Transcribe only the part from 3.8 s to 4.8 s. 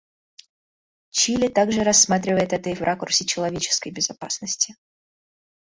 безопасности.